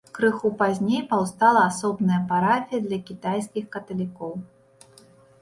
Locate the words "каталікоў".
3.79-4.33